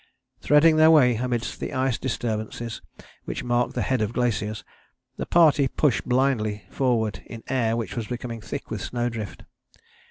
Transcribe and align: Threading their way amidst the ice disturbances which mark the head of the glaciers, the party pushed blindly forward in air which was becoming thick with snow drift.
Threading 0.39 0.77
their 0.77 0.89
way 0.89 1.17
amidst 1.17 1.59
the 1.59 1.73
ice 1.75 1.99
disturbances 1.99 2.81
which 3.25 3.43
mark 3.43 3.73
the 3.73 3.83
head 3.83 4.01
of 4.01 4.09
the 4.09 4.13
glaciers, 4.13 4.63
the 5.17 5.27
party 5.27 5.67
pushed 5.67 6.05
blindly 6.09 6.65
forward 6.71 7.21
in 7.27 7.43
air 7.49 7.77
which 7.77 7.95
was 7.95 8.07
becoming 8.07 8.41
thick 8.41 8.71
with 8.71 8.81
snow 8.81 9.09
drift. 9.09 9.43